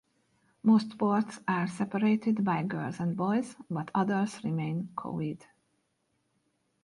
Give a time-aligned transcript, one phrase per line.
[0.63, 5.45] Most sports are separated by girls and boys, but others remain co-ed.